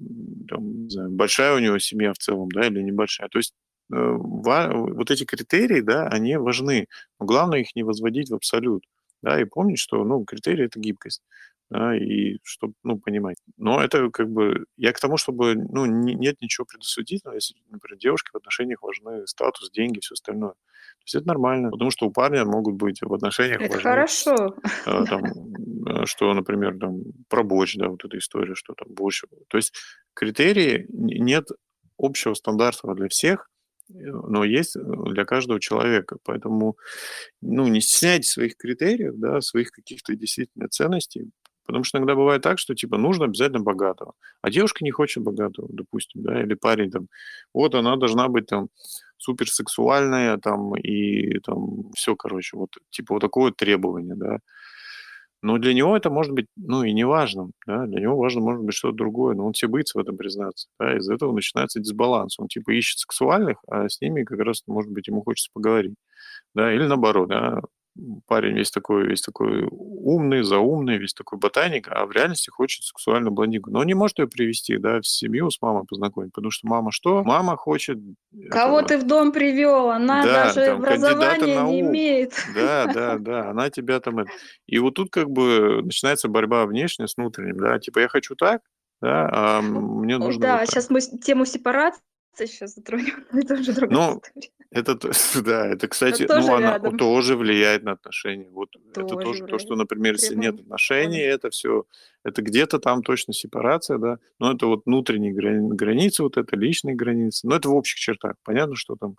[0.47, 3.29] там, не знаю, большая у него семья в целом, да, или небольшая.
[3.29, 3.53] То есть
[3.91, 6.87] э, вот эти критерии, да, они важны,
[7.19, 8.83] но главное их не возводить в абсолют
[9.21, 11.21] да, и помнить, что, ну, критерий– это гибкость,
[11.69, 13.37] да, и чтобы, ну, понимать.
[13.57, 17.97] Но это как бы, я к тому, чтобы, ну, не, нет ничего предосудительного, если, например,
[17.97, 20.51] девушке в отношениях важны статус, деньги, все остальное.
[20.51, 24.55] То есть это нормально, потому что у парня могут быть в отношениях Это важны, хорошо.
[24.85, 29.23] э, там, э, что, например, там, про борщ, да, вот эта история, что там борщ.
[29.49, 29.73] То есть
[30.13, 31.47] критерии, нет
[31.97, 33.49] общего стандарта для всех,
[33.89, 36.17] но есть э, для каждого человека.
[36.23, 36.77] Поэтому
[37.41, 41.31] ну, не стесняйтесь своих критериев, да, своих каких-то действительно ценностей,
[41.67, 45.67] Потому что иногда бывает так, что типа нужно обязательно богатого, а девушка не хочет богатого,
[45.69, 47.07] допустим, да, или парень там,
[47.53, 48.69] вот она должна быть там
[49.17, 54.39] суперсексуальная там и там все, короче, вот типа вот такое требование, да.
[55.43, 58.63] Но для него это может быть, ну, и не важно, да, для него важно, может
[58.63, 62.39] быть, что-то другое, но он себе боится в этом признаться, да, из-за этого начинается дисбаланс.
[62.39, 65.95] Он, типа, ищет сексуальных, а с ними как раз, может быть, ему хочется поговорить,
[66.55, 67.61] да, или наоборот, да,
[68.25, 73.31] парень весь такой, весь такой умный, заумный, весь такой ботаник, а в реальности хочет сексуальную
[73.31, 73.71] блондинку.
[73.71, 76.91] Но он не может ее привести, да, в семью с мамой познакомить, потому что мама
[76.91, 77.23] что?
[77.23, 77.97] Мама хочет...
[78.49, 79.89] Кого этого, ты в дом привел?
[79.89, 82.33] Она да, даже там, образования не имеет.
[82.55, 84.25] Да, да, да, она тебя там...
[84.65, 88.61] И вот тут как бы начинается борьба внешняя с внутренним, да, типа я хочу так,
[89.01, 92.01] да, а мне нужно Да, вот сейчас мы тему сепарации
[92.39, 93.25] сейчас затронем.
[93.31, 94.49] Это уже другая Ну, история.
[94.69, 94.95] Это,
[95.45, 96.97] да, это, Это кстати, ну, тоже она рядом.
[96.97, 98.49] тоже влияет на отношения.
[98.49, 99.79] Вот это Тоже тоже то, что, влияет.
[99.79, 101.35] например, если нет отношений, ходом.
[101.35, 101.85] это все,
[102.23, 106.95] это где-то там точно сепарация, да, но это вот внутренние грани- границы, вот это личные
[106.95, 108.35] границы, но это в общих чертах.
[108.43, 109.15] Понятно, что там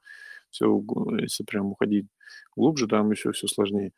[0.50, 0.82] все,
[1.18, 2.06] если прям уходить
[2.56, 3.92] глубже, там еще все сложнее.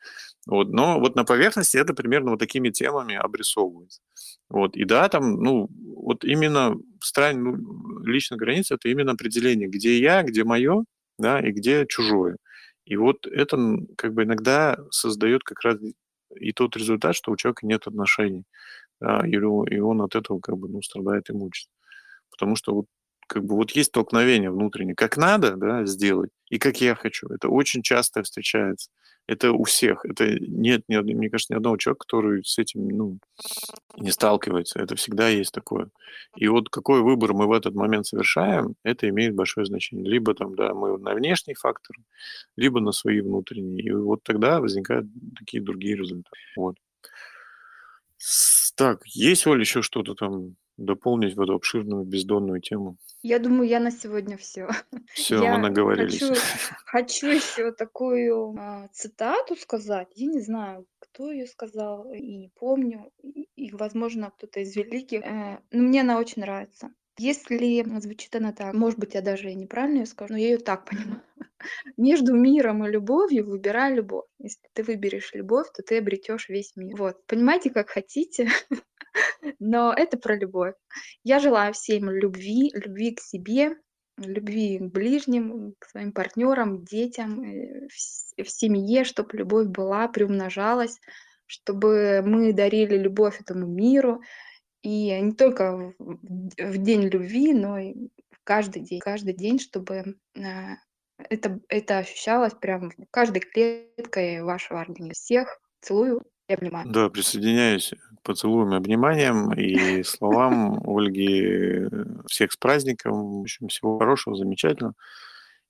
[0.47, 0.69] Вот.
[0.71, 4.01] Но вот на поверхности это примерно вот такими темами обрисовывается.
[4.49, 4.77] Вот.
[4.77, 10.23] И да, там, ну, вот именно стран, ну, личная граница– это именно определение, где я,
[10.23, 10.85] где мое,
[11.21, 12.37] да, и где чужое.
[12.85, 13.57] И вот это
[13.97, 15.79] как бы иногда создает как раз
[16.37, 18.45] и тот результат, что у человека нет отношений,
[19.01, 19.39] да, и, и
[19.81, 21.71] он от этого как бы ну, страдает и мучится.
[22.31, 22.87] Потому что вот
[23.27, 27.29] как бы вот есть столкновение внутреннее, как надо да, сделать и как я хочу.
[27.29, 28.91] Это очень часто встречается.
[29.27, 30.05] Это у всех.
[30.05, 33.19] Это нет, нет, мне кажется, ни одного человека, который с этим ну,
[33.97, 34.81] не сталкивается.
[34.81, 35.89] Это всегда есть такое.
[36.37, 40.09] И вот какой выбор мы в этот момент совершаем, это имеет большое значение.
[40.11, 41.97] Либо там, да, мы на внешний фактор,
[42.57, 43.87] либо на свои внутренние.
[43.87, 45.07] И вот тогда возникают
[45.39, 46.37] такие другие результаты.
[46.57, 46.77] Вот.
[48.77, 52.97] Так, есть, Оля, еще что-то там дополнить в эту обширную бездонную тему?
[53.23, 54.69] Я думаю, я на сегодня все.
[55.15, 56.21] Все, мы наговорились.
[56.21, 56.35] Хочу,
[56.87, 60.09] хочу еще такую а, цитату сказать.
[60.15, 63.11] Я не знаю, кто ее сказал, и не помню.
[63.23, 65.23] И, и возможно, кто-то из великих.
[65.23, 66.91] Э, но мне она очень нравится.
[67.19, 70.59] Если звучит она так, может быть, я даже и неправильно ее скажу, но я ее
[70.59, 71.23] так понимаю.
[71.99, 74.25] Между миром и любовью выбирай любовь.
[74.39, 76.97] Если ты выберешь любовь, то ты обретешь весь мир.
[76.97, 77.27] Вот.
[77.27, 78.49] Понимаете, как хотите.
[79.59, 80.75] Но это про любовь.
[81.25, 83.77] Я желаю всем любви, любви к себе,
[84.19, 87.89] любви к ближним, к своим партнерам, детям, э,
[88.43, 90.99] в семье, чтобы любовь была, приумножалась,
[91.47, 94.23] чтобы мы дарили любовь этому миру.
[94.83, 97.95] И не только в день любви, но и
[98.45, 100.77] каждый день, каждый день, чтобы а,
[101.29, 105.15] это, это ощущалось прям каждой клеткой вашего организма.
[105.15, 106.91] Всех целую и обнимаю.
[106.91, 107.93] Да, присоединяюсь
[108.23, 111.89] к поцелуям и обниманиям и словам Ольги.
[112.27, 113.39] Всех с праздником.
[113.39, 114.95] В общем, всего хорошего, замечательно.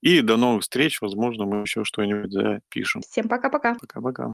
[0.01, 1.01] И до новых встреч.
[1.01, 3.01] Возможно, мы еще что-нибудь запишем.
[3.01, 3.75] Всем пока-пока.
[3.75, 4.29] Пока-пока.